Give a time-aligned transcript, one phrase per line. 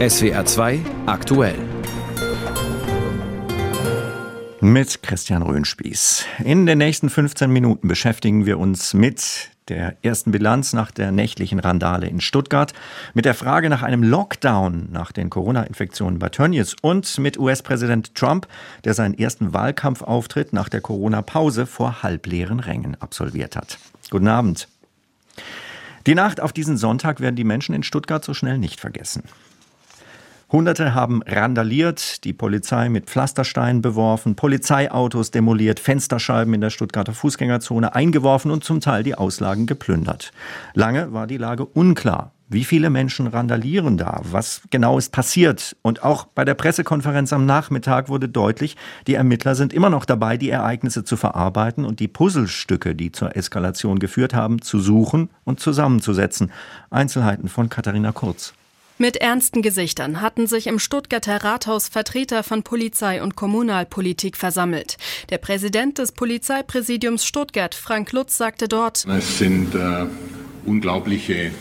[0.00, 1.56] SWR 2 aktuell.
[4.60, 6.24] Mit Christian Röhnspieß.
[6.44, 11.58] In den nächsten 15 Minuten beschäftigen wir uns mit der ersten Bilanz nach der nächtlichen
[11.58, 12.74] Randale in Stuttgart,
[13.12, 18.46] mit der Frage nach einem Lockdown nach den Corona-Infektionen bei Tönnies und mit US-Präsident Trump,
[18.84, 23.80] der seinen ersten Wahlkampfauftritt nach der Corona-Pause vor halbleeren Rängen absolviert hat.
[24.10, 24.68] Guten Abend.
[26.06, 29.24] Die Nacht auf diesen Sonntag werden die Menschen in Stuttgart so schnell nicht vergessen.
[30.50, 37.94] Hunderte haben randaliert, die Polizei mit Pflastersteinen beworfen, Polizeiautos demoliert, Fensterscheiben in der Stuttgarter Fußgängerzone
[37.94, 40.32] eingeworfen und zum Teil die Auslagen geplündert.
[40.72, 42.32] Lange war die Lage unklar.
[42.48, 44.22] Wie viele Menschen randalieren da?
[44.22, 45.76] Was genau ist passiert?
[45.82, 48.74] Und auch bei der Pressekonferenz am Nachmittag wurde deutlich,
[49.06, 53.36] die Ermittler sind immer noch dabei, die Ereignisse zu verarbeiten und die Puzzlestücke, die zur
[53.36, 56.50] Eskalation geführt haben, zu suchen und zusammenzusetzen.
[56.88, 58.54] Einzelheiten von Katharina Kurz.
[59.00, 64.96] Mit ernsten Gesichtern hatten sich im Stuttgarter Rathaus Vertreter von Polizei und Kommunalpolitik versammelt.
[65.30, 70.06] Der Präsident des Polizeipräsidiums Stuttgart, Frank Lutz, sagte dort, Es sind äh,
[70.66, 71.52] unglaubliche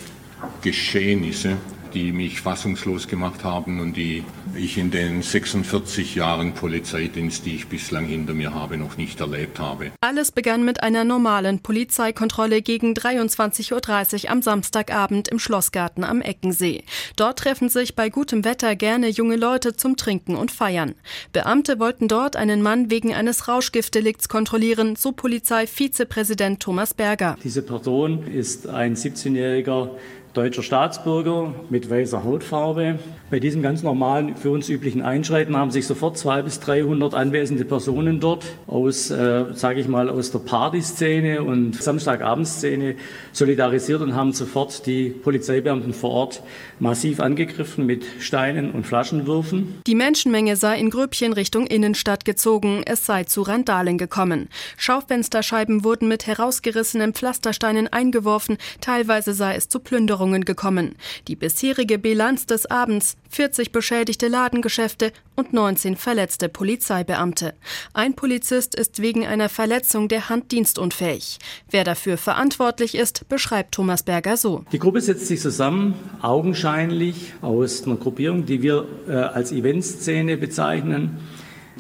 [0.64, 1.58] Geschehnisse,
[1.94, 4.24] die mich fassungslos gemacht haben und die
[4.56, 9.60] ich in den 46 Jahren Polizeidienst, die ich bislang hinter mir habe, noch nicht erlebt
[9.60, 9.92] habe.
[10.02, 16.84] Alles begann mit einer normalen Polizeikontrolle gegen 23.30 Uhr am Samstagabend im Schlossgarten am Eckensee.
[17.16, 20.96] Dort treffen sich bei gutem Wetter gerne junge Leute zum Trinken und Feiern.
[21.34, 27.38] Beamte wollten dort einen Mann wegen eines Rauschgiftdelikts kontrollieren, so Polizeivizepräsident Thomas Berger.
[27.44, 29.90] Diese Person ist ein 17-jähriger
[30.38, 33.00] deutscher Staatsbürger mit weißer Hautfarbe.
[33.30, 37.66] Bei diesem ganz normalen, für uns üblichen Einschreiten haben sich sofort 200 bis 300 anwesende
[37.66, 42.96] Personen dort aus, äh, sage ich mal, aus der Partyszene und Samstagabendszene
[43.34, 46.44] solidarisiert und haben sofort die Polizeibeamten vor Ort
[46.80, 49.82] massiv angegriffen mit Steinen und Flaschenwürfen.
[49.88, 52.84] Die Menschenmenge sei in Grüppchen Richtung Innenstadt gezogen.
[52.86, 54.50] Es sei zu Randalen gekommen.
[54.78, 58.58] Schaufensterscheiben wurden mit herausgerissenen Pflastersteinen eingeworfen.
[58.80, 60.96] Teilweise sei es zu Plünderungen gekommen.
[61.28, 67.54] Die bisherige Bilanz des Abends 40 beschädigte Ladengeschäfte und 19 verletzte Polizeibeamte.
[67.94, 71.40] Ein Polizist ist wegen einer Verletzung der Hand dienstunfähig.
[71.70, 74.64] Wer dafür verantwortlich ist, beschreibt Thomas Berger so.
[74.72, 81.18] Die Gruppe setzt sich zusammen, augenscheinlich aus einer Gruppierung, die wir äh, als Eventszene bezeichnen,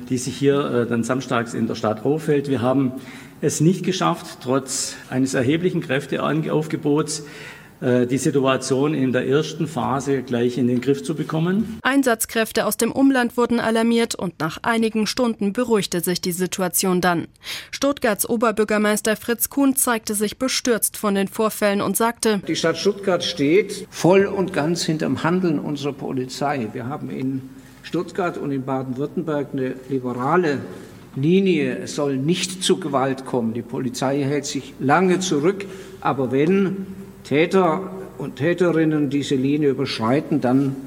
[0.09, 2.49] die sich hier äh, dann samstags in der Stadt auffällt.
[2.49, 2.93] Wir haben
[3.41, 7.23] es nicht geschafft, trotz eines erheblichen Kräfteaufgebots
[7.79, 11.77] die Situation in der ersten Phase gleich in den Griff zu bekommen.
[11.83, 17.27] Einsatzkräfte aus dem Umland wurden alarmiert und nach einigen Stunden beruhigte sich die Situation dann.
[17.69, 23.23] Stuttgarts Oberbürgermeister Fritz Kuhn zeigte sich bestürzt von den Vorfällen und sagte, Die Stadt Stuttgart
[23.23, 26.69] steht voll und ganz hinterm Handeln unserer Polizei.
[26.73, 27.41] Wir haben in
[27.83, 30.59] Stuttgart und in Baden-Württemberg eine liberale
[31.15, 31.77] Linie.
[31.77, 33.53] Es soll nicht zu Gewalt kommen.
[33.53, 35.65] Die Polizei hält sich lange zurück.
[36.01, 36.87] Aber wenn
[37.27, 40.77] Täter und Täterinnen diese Linie überschreiten, dann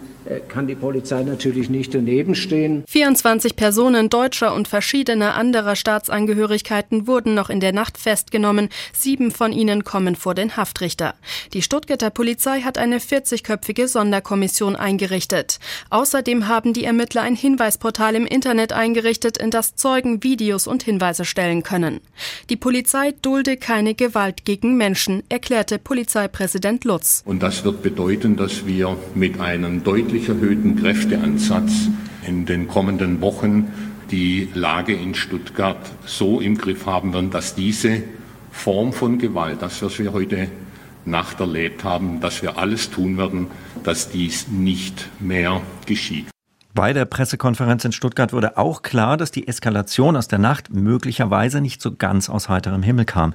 [0.49, 2.85] kann die Polizei natürlich nicht daneben stehen.
[2.89, 8.69] 24 Personen deutscher und verschiedener anderer Staatsangehörigkeiten wurden noch in der Nacht festgenommen.
[8.93, 11.15] Sieben von ihnen kommen vor den Haftrichter.
[11.53, 15.59] Die Stuttgarter Polizei hat eine 40-köpfige Sonderkommission eingerichtet.
[15.91, 21.25] Außerdem haben die Ermittler ein Hinweisportal im Internet eingerichtet, in das Zeugen Videos und Hinweise
[21.25, 22.01] stellen können.
[22.49, 27.23] Die Polizei dulde keine Gewalt gegen Menschen, erklärte Polizeipräsident Lutz.
[27.25, 31.89] Und das wird bedeuten, dass wir mit einem deutlich erhöhten Kräfteansatz
[32.27, 33.71] in den kommenden Wochen
[34.11, 38.03] die Lage in Stuttgart so im Griff haben werden, dass diese
[38.51, 40.49] Form von Gewalt, das was wir heute
[41.05, 43.47] Nacht erlebt haben, dass wir alles tun werden,
[43.85, 46.27] dass dies nicht mehr geschieht.
[46.75, 51.61] Bei der Pressekonferenz in Stuttgart wurde auch klar, dass die Eskalation aus der Nacht möglicherweise
[51.61, 53.35] nicht so ganz aus heiterem Himmel kam.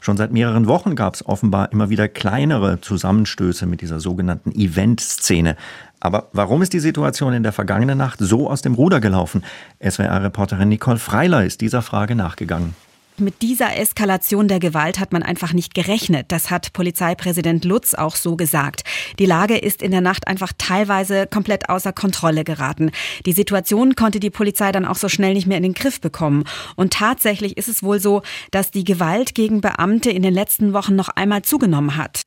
[0.00, 5.56] Schon seit mehreren Wochen gab es offenbar immer wieder kleinere Zusammenstöße mit dieser sogenannten Event-Szene.
[6.06, 9.42] Aber warum ist die Situation in der vergangenen Nacht so aus dem Ruder gelaufen?
[9.82, 12.76] SWR-Reporterin Nicole Freiler ist dieser Frage nachgegangen.
[13.18, 16.26] Mit dieser Eskalation der Gewalt hat man einfach nicht gerechnet.
[16.28, 18.84] Das hat Polizeipräsident Lutz auch so gesagt.
[19.18, 22.90] Die Lage ist in der Nacht einfach teilweise komplett außer Kontrolle geraten.
[23.24, 26.44] Die Situation konnte die Polizei dann auch so schnell nicht mehr in den Griff bekommen.
[26.74, 28.20] Und tatsächlich ist es wohl so,
[28.50, 32.22] dass die Gewalt gegen Beamte in den letzten Wochen noch einmal zugenommen hat.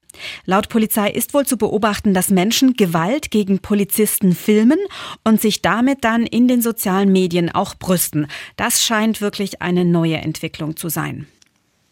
[0.46, 4.80] Laut Polizei ist wohl zu beobachten, dass Menschen Gewalt gegen Polizisten filmen
[5.24, 8.28] und sich damit dann in den sozialen Medien auch brüsten.
[8.56, 11.28] Das scheint wirklich eine neue Entwicklung zu sein.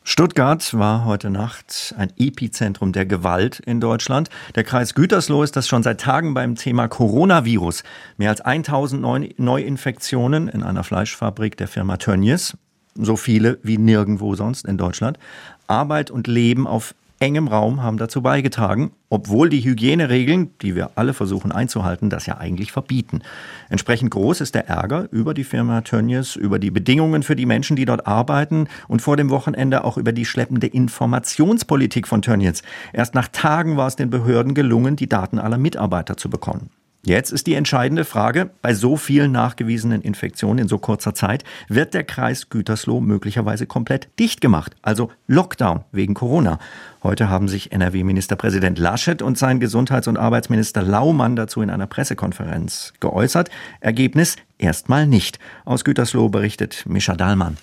[0.09, 4.29] Stuttgart war heute Nacht ein Epizentrum der Gewalt in Deutschland.
[4.55, 7.83] Der Kreis Gütersloh ist das schon seit Tagen beim Thema Coronavirus.
[8.15, 9.01] Mehr als 1000
[9.37, 12.55] Neuinfektionen in einer Fleischfabrik der Firma Tönnies.
[12.95, 15.19] So viele wie nirgendwo sonst in Deutschland.
[15.67, 21.13] Arbeit und Leben auf engem Raum haben dazu beigetragen, obwohl die Hygieneregeln, die wir alle
[21.13, 23.21] versuchen einzuhalten, das ja eigentlich verbieten.
[23.69, 27.75] Entsprechend groß ist der Ärger über die Firma Tönnies, über die Bedingungen für die Menschen,
[27.75, 32.63] die dort arbeiten und vor dem Wochenende auch über die schleppende Informationspolitik von Tönnies.
[32.93, 36.69] Erst nach Tagen war es den Behörden gelungen, die Daten aller Mitarbeiter zu bekommen.
[37.07, 41.93] Jetzt ist die entscheidende Frage, bei so vielen nachgewiesenen Infektionen in so kurzer Zeit, wird
[41.93, 46.59] der Kreis Gütersloh möglicherweise komplett dicht gemacht, also Lockdown wegen Corona.
[47.03, 52.91] Heute haben sich NRW-Ministerpräsident Laschet und sein Gesundheits- und Arbeitsminister Laumann dazu in einer Pressekonferenz
[52.99, 53.51] geäußert.
[53.79, 55.39] Ergebnis erstmal nicht.
[55.63, 57.55] Aus Gütersloh berichtet Mischa Dahlmann.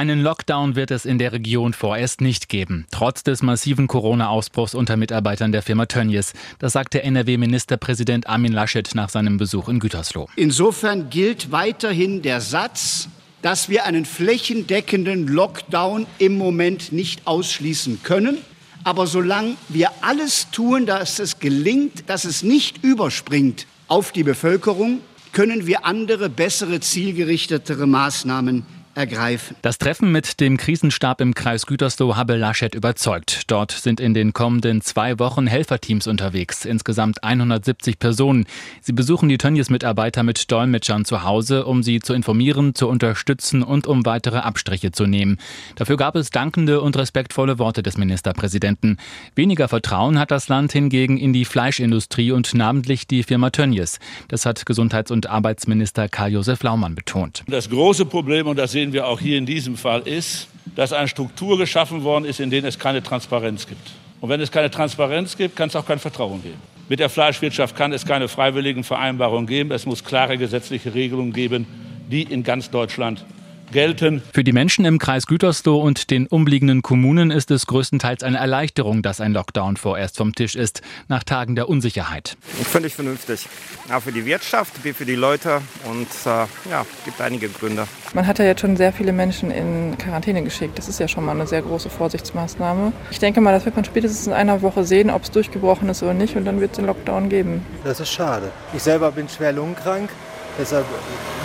[0.00, 4.96] Einen Lockdown wird es in der Region vorerst nicht geben, trotz des massiven Corona-Ausbruchs unter
[4.96, 6.32] Mitarbeitern der Firma Tönnies.
[6.58, 10.26] Das sagte NRW-Ministerpräsident Armin Laschet nach seinem Besuch in Gütersloh.
[10.36, 13.10] Insofern gilt weiterhin der Satz,
[13.42, 18.38] dass wir einen flächendeckenden Lockdown im Moment nicht ausschließen können.
[18.84, 25.00] Aber solange wir alles tun, dass es gelingt, dass es nicht überspringt auf die Bevölkerung,
[25.32, 28.64] können wir andere, bessere, zielgerichtetere Maßnahmen
[28.94, 29.56] ergreifen.
[29.62, 33.42] Das Treffen mit dem Krisenstab im Kreis Gütersloh habe Laschet überzeugt.
[33.46, 38.46] Dort sind in den kommenden zwei Wochen Helferteams unterwegs, insgesamt 170 Personen.
[38.80, 43.86] Sie besuchen die Tönnies-Mitarbeiter mit Dolmetschern zu Hause, um sie zu informieren, zu unterstützen und
[43.86, 45.38] um weitere Abstriche zu nehmen.
[45.76, 48.98] Dafür gab es dankende und respektvolle Worte des Ministerpräsidenten.
[49.34, 53.98] Weniger Vertrauen hat das Land hingegen in die Fleischindustrie und namentlich die Firma Tönnies.
[54.28, 57.44] Das hat Gesundheits- und Arbeitsminister Karl-Josef Laumann betont.
[57.46, 61.06] Das große Problem, und das sehen wir auch hier in diesem Fall, ist, dass eine
[61.06, 63.90] Struktur geschaffen worden ist, in der es keine Transparenz gibt.
[64.22, 66.56] Und wenn es keine Transparenz gibt, kann es auch kein Vertrauen geben.
[66.88, 69.70] Mit der Fleischwirtschaft kann es keine freiwilligen Vereinbarungen geben.
[69.70, 71.66] Es muss klare gesetzliche Regelungen geben,
[72.10, 73.26] die in ganz Deutschland
[73.72, 74.22] gelten.
[74.32, 79.02] Für die Menschen im Kreis Gütersloh und den umliegenden Kommunen ist es größtenteils eine Erleichterung,
[79.02, 82.36] dass ein Lockdown vorerst vom Tisch ist, nach Tagen der Unsicherheit.
[82.64, 83.46] Völlig vernünftig.
[83.92, 87.86] Auch für die Wirtschaft, wie für die Leute und äh, ja, gibt einige Gründe.
[88.14, 90.78] Man hat ja jetzt schon sehr viele Menschen in Quarantäne geschickt.
[90.78, 92.92] Das ist ja schon mal eine sehr große Vorsichtsmaßnahme.
[93.10, 96.02] Ich denke mal, das wird man spätestens in einer Woche sehen, ob es durchgebrochen ist
[96.02, 97.64] oder nicht und dann wird es den Lockdown geben.
[97.84, 98.50] Das ist schade.
[98.74, 100.10] Ich selber bin schwer lungenkrank.
[100.58, 100.86] Deshalb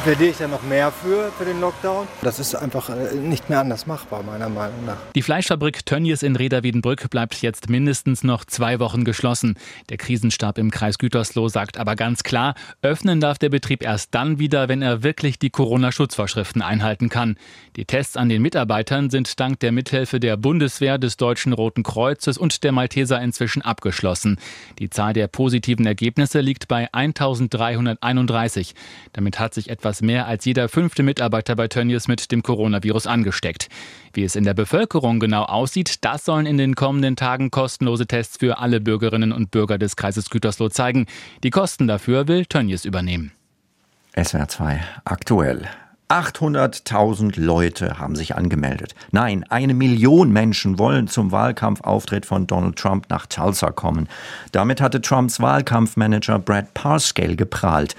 [0.06, 2.08] plädiere ich ja noch mehr für, für den Lockdown.
[2.22, 4.98] Das ist einfach äh, nicht mehr anders machbar, meiner Meinung nach.
[5.16, 9.56] Die Fleischfabrik Tönnies in Reda-Wiedenbrück bleibt jetzt mindestens noch zwei Wochen geschlossen.
[9.90, 12.54] Der Krisenstab im Kreis Gütersloh sagt aber ganz klar,
[12.84, 17.38] öffnen darf der Betrieb erst dann wieder, wenn er wirklich die Corona-Schutzvorschriften einhalten kann.
[17.76, 22.38] Die Tests an den Mitarbeitern sind dank der Mithilfe der Bundeswehr, des Deutschen Roten Kreuzes
[22.38, 24.38] und der Malteser inzwischen abgeschlossen.
[24.78, 28.76] Die Zahl der positiven Ergebnisse liegt bei 1331.
[29.14, 33.70] Damit hat sich etwas mehr als jeder fünfte Mitarbeiter bei Tönnies mit dem Coronavirus angesteckt.
[34.14, 38.38] Wie es in der Bevölkerung genau aussieht, das sollen in den kommenden Tagen kostenlose Tests
[38.38, 41.06] für alle Bürgerinnen und Bürger des Kreises Gütersloh zeigen.
[41.44, 43.32] Die Kosten dafür will Tönnies übernehmen.
[44.16, 45.68] SWR 2 aktuell.
[46.10, 48.94] 800.000 Leute haben sich angemeldet.
[49.12, 54.08] Nein, eine Million Menschen wollen zum Wahlkampfauftritt von Donald Trump nach Tulsa kommen.
[54.52, 57.96] Damit hatte Trumps Wahlkampfmanager Brad Parscale geprahlt.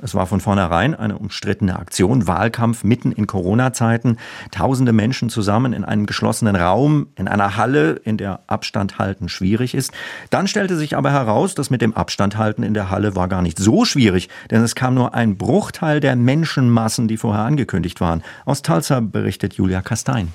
[0.00, 4.16] Es war von vornherein eine umstrittene Aktion, Wahlkampf mitten in Corona-Zeiten.
[4.52, 9.74] Tausende Menschen zusammen in einem geschlossenen Raum, in einer Halle, in der Abstand halten schwierig
[9.74, 9.92] ist.
[10.30, 13.42] Dann stellte sich aber heraus, dass mit dem Abstand halten in der Halle war gar
[13.42, 18.22] nicht so schwierig, denn es kam nur ein Bruchteil der Menschenmassen, die vorher angekündigt waren.
[18.44, 20.32] Aus Tulsa berichtet Julia Kastein.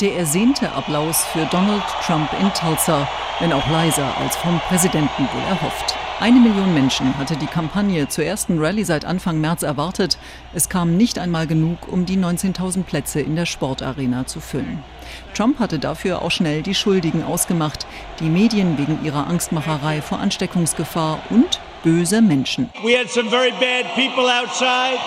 [0.00, 3.08] Der ersehnte Applaus für Donald Trump in Tulsa,
[3.40, 5.96] wenn auch leiser als vom Präsidenten wohl erhofft.
[6.20, 10.18] Eine Million Menschen hatte die Kampagne zur ersten Rallye seit Anfang März erwartet.
[10.52, 14.84] Es kam nicht einmal genug, um die 19.000 Plätze in der Sportarena zu füllen.
[15.32, 17.86] Trump hatte dafür auch schnell die Schuldigen ausgemacht,
[18.20, 22.68] die Medien wegen ihrer Angstmacherei vor Ansteckungsgefahr und böse Menschen.
[22.82, 24.98] We had some very bad people outside.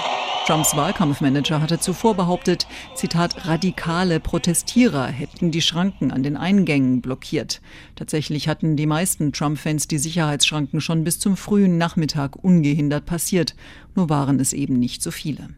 [0.50, 2.66] Trumps Wahlkampfmanager hatte zuvor behauptet,
[2.96, 7.62] Zitat, radikale Protestierer hätten die Schranken an den Eingängen blockiert.
[7.96, 13.54] Tatsächlich hatten die meisten Trump-Fans die Sicherheitsschranken schon bis zum frühen Nachmittag ungehindert passiert.
[13.94, 15.50] Nur waren es eben nicht so viele.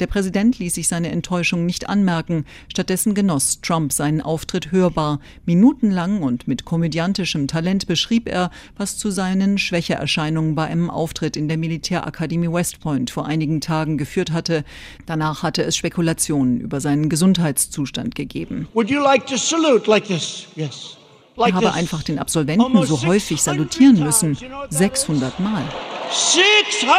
[0.00, 2.44] Der Präsident ließ sich seine Enttäuschung nicht anmerken.
[2.68, 5.20] Stattdessen genoss Trump seinen Auftritt hörbar.
[5.44, 11.48] Minutenlang und mit komödiantischem Talent beschrieb er, was zu seinen Schwächeerscheinungen bei einem Auftritt in
[11.48, 14.64] der Militärakademie West Point vor einigen Tagen geführt hatte.
[15.06, 18.68] Danach hatte es Spekulationen über seinen Gesundheitszustand gegeben.
[18.74, 20.46] Would you like to salute like this?
[20.56, 20.96] Yes.
[21.36, 24.36] Er habe einfach den Absolventen so häufig salutieren müssen.
[24.70, 25.62] 600 Mal.
[26.10, 26.90] 600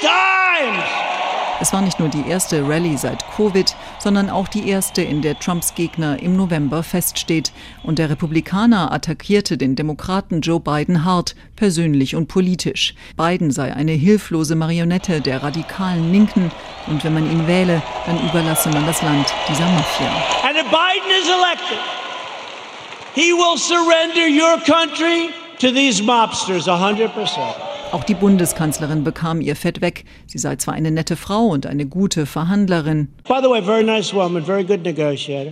[0.00, 1.11] times!
[1.60, 5.38] Es war nicht nur die erste Rallye seit Covid, sondern auch die erste, in der
[5.38, 7.52] Trumps Gegner im November feststeht.
[7.84, 12.94] Und der Republikaner attackierte den Demokraten Joe Biden hart, persönlich und politisch.
[13.16, 16.50] Biden sei eine hilflose Marionette der radikalen Linken
[16.88, 20.10] und wenn man ihn wähle, dann überlasse man das Land dieser Mafia.
[20.42, 21.78] And if Biden is elected,
[23.14, 25.30] he will surrender your country
[25.60, 27.71] to these mobsters 100 percent.
[27.92, 30.06] Auch die Bundeskanzlerin bekam ihr Fett weg.
[30.26, 33.08] Sie sei zwar eine nette Frau und eine gute Verhandlerin.
[33.26, 34.42] Way, nice woman,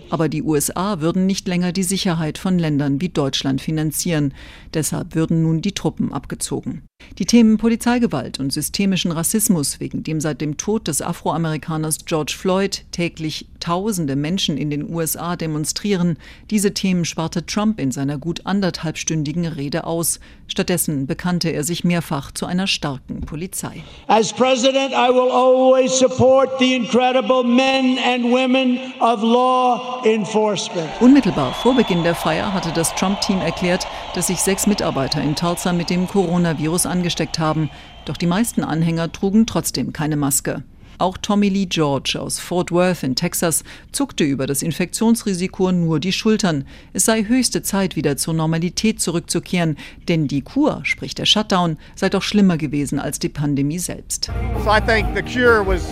[0.09, 4.33] aber die USA würden nicht länger die Sicherheit von Ländern wie Deutschland finanzieren.
[4.73, 6.83] Deshalb würden nun die Truppen abgezogen.
[7.19, 12.85] Die Themen Polizeigewalt und systemischen Rassismus, wegen dem seit dem Tod des Afroamerikaners George Floyd
[12.93, 16.17] täglich tausende Menschen in den USA demonstrieren,
[16.51, 20.21] diese Themen sparte Trump in seiner gut anderthalbstündigen Rede aus.
[20.47, 23.85] Stattdessen bekannte er sich mehrfach zu einer starken Polizei.
[24.09, 30.89] As President, I will always support the incredible men and women of law enforcement.
[31.01, 35.73] Unmittelbar vor Beginn der Feier hatte das Trump-Team erklärt, dass sich sechs Mitarbeiter in Tulsa
[35.73, 37.71] mit dem Coronavirus angesteckt haben.
[38.05, 40.63] Doch die meisten Anhänger trugen trotzdem keine Maske.
[41.01, 46.13] Auch Tommy Lee George aus Fort Worth in Texas zuckte über das Infektionsrisiko nur die
[46.13, 46.67] Schultern.
[46.93, 49.79] Es sei höchste Zeit, wieder zur Normalität zurückzukehren,
[50.09, 54.31] denn die Kur, sprich der Shutdown, sei doch schlimmer gewesen als die Pandemie selbst.
[54.63, 55.89] So I think the cure was,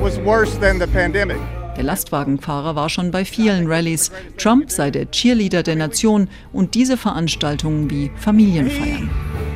[0.00, 1.38] was worse than the pandemic.
[1.76, 4.10] Der Lastwagenfahrer war schon bei vielen Rallyes.
[4.36, 9.08] Trump sei der Cheerleader der Nation und diese Veranstaltungen wie Familienfeiern.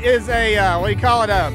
[0.05, 1.53] Is a, uh, what do you call it, a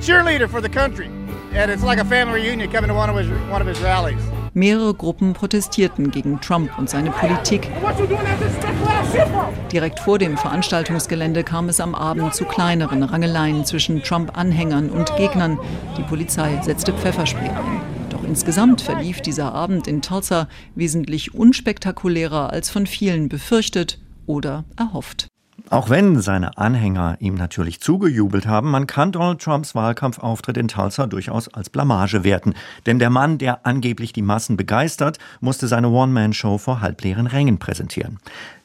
[0.00, 1.08] cheerleader for the country.
[1.52, 4.20] And it's like a family reunion coming to one of his, one of his rallies.
[4.54, 7.68] Mehrere Gruppen protestierten gegen Trump und seine Politik.
[9.72, 15.58] Direkt vor dem Veranstaltungsgelände kam es am Abend zu kleineren Rangeleien zwischen Trump-Anhängern und Gegnern.
[15.98, 17.80] Die Polizei setzte Pfefferspray ein.
[18.10, 20.46] Doch insgesamt verlief dieser Abend in Tulsa
[20.76, 25.31] wesentlich unspektakulärer als von vielen befürchtet oder erhofft.
[25.72, 31.06] Auch wenn seine Anhänger ihm natürlich zugejubelt haben, man kann Donald Trumps Wahlkampfauftritt in Tulsa
[31.06, 32.52] durchaus als Blamage werten.
[32.84, 38.18] Denn der Mann, der angeblich die Massen begeistert, musste seine One-Man-Show vor halbleeren Rängen präsentieren.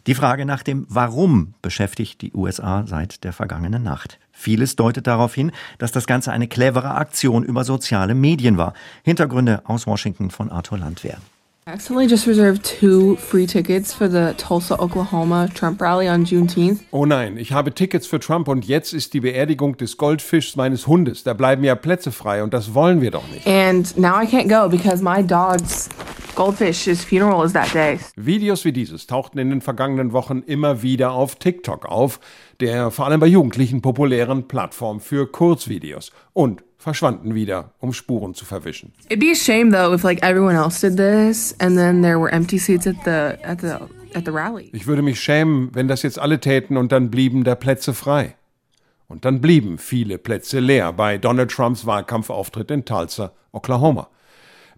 [0.05, 4.19] Die Frage nach dem Warum beschäftigt die USA seit der vergangenen Nacht.
[4.33, 8.73] Vieles deutet darauf hin, dass das Ganze eine clevere Aktion über soziale Medien war.
[9.03, 11.19] Hintergründe aus Washington von Arthur Landwehr.
[11.67, 16.79] Accidentally just reserved two free tickets for the Tulsa, Oklahoma Trump rally on Juneteenth.
[16.91, 20.87] Oh nein, ich habe Tickets für Trump und jetzt ist die Beerdigung des Goldfischs meines
[20.87, 21.23] Hundes.
[21.23, 23.45] Da bleiben ja Plätze frei und das wollen wir doch nicht.
[23.45, 25.89] And now I can't go because my dog's
[26.35, 27.99] Goldfish's funeral is that day.
[28.15, 32.21] Videos wie dieses tauchten in den vergangenen Wochen immer wieder auf TikTok auf,
[32.61, 38.45] der vor allem bei Jugendlichen populären Plattform für Kurzvideos und verschwanden wieder, um Spuren zu
[38.45, 38.93] verwischen.
[39.09, 42.31] It'd be a shame though if like everyone else did this and then there were
[42.31, 43.77] empty seats at the at the
[44.15, 44.69] at the rally.
[44.73, 48.35] Ich würde mich schämen, wenn das jetzt alle täten und dann blieben da Plätze frei.
[49.07, 54.09] Und dann blieben viele Plätze leer bei Donald Trumps Wahlkampfauftritt in Tulsa, Oklahoma.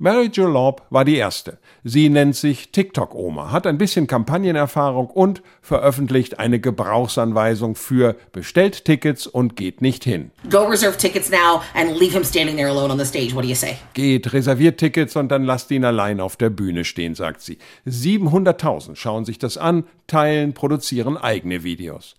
[0.02, 1.58] Mary Jo Laub war die erste.
[1.84, 9.28] Sie nennt sich TikTok-Oma, hat ein bisschen Kampagnenerfahrung und veröffentlicht eine Gebrauchsanweisung für bestellt Tickets
[9.28, 10.32] und geht nicht hin.
[10.50, 13.36] Go reserve tickets now and leave him standing there alone on the stage.
[13.36, 13.76] What do you say?
[13.94, 17.58] Geht, reserviert Tickets und dann lasst ihn allein auf der Bühne stehen, sagt sie.
[17.86, 22.16] 700.000 schauen sich das an, teilen, produzieren eigene Videos.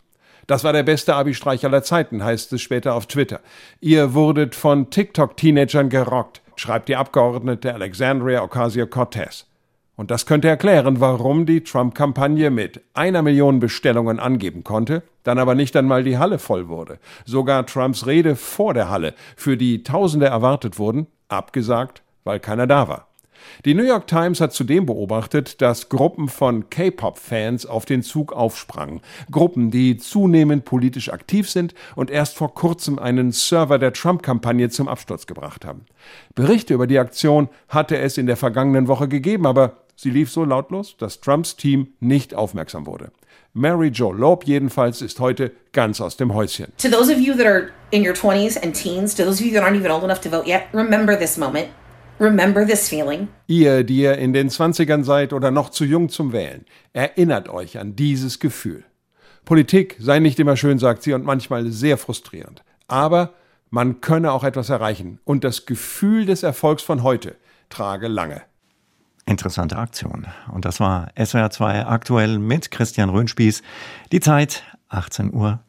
[0.46, 3.40] Das war der beste Abi-Streich aller Zeiten, heißt es später auf Twitter.
[3.80, 9.46] Ihr wurdet von TikTok-Teenagern gerockt schreibt die Abgeordnete Alexandria Ocasio-Cortez.
[9.96, 15.54] Und das könnte erklären, warum die Trump-Kampagne mit einer Million Bestellungen angeben konnte, dann aber
[15.54, 16.98] nicht einmal die Halle voll wurde.
[17.24, 22.88] Sogar Trumps Rede vor der Halle, für die Tausende erwartet wurden, abgesagt, weil keiner da
[22.88, 23.09] war.
[23.64, 29.00] Die New York Times hat zudem beobachtet, dass Gruppen von K-Pop-Fans auf den Zug aufsprangen.
[29.30, 34.88] Gruppen, die zunehmend politisch aktiv sind und erst vor kurzem einen Server der Trump-Kampagne zum
[34.88, 35.84] Absturz gebracht haben.
[36.34, 40.44] Berichte über die Aktion hatte es in der vergangenen Woche gegeben, aber sie lief so
[40.44, 43.12] lautlos, dass Trumps Team nicht aufmerksam wurde.
[43.52, 46.72] Mary Jo Loeb jedenfalls ist heute ganz aus dem Häuschen.
[46.78, 49.52] To those of you that are in your 20s and teens, to those of you
[49.54, 51.68] that aren't even old enough to vote yet, remember this moment.
[52.20, 53.28] Remember this feeling.
[53.46, 57.78] Ihr, die ihr in den 20ern seid oder noch zu jung zum Wählen, erinnert euch
[57.78, 58.84] an dieses Gefühl.
[59.46, 62.62] Politik sei nicht immer schön, sagt sie, und manchmal sehr frustrierend.
[62.88, 63.32] Aber
[63.70, 65.18] man könne auch etwas erreichen.
[65.24, 67.36] Und das Gefühl des Erfolgs von heute
[67.70, 68.42] trage lange.
[69.24, 70.26] Interessante Aktion.
[70.52, 73.62] Und das war SWR 2 aktuell mit Christian Röhnspieß.
[74.12, 75.60] Die Zeit 18.20 Uhr.